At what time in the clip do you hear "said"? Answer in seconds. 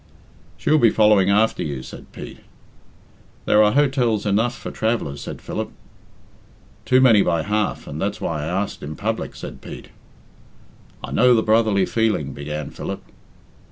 1.83-2.11, 5.21-5.43, 9.35-9.61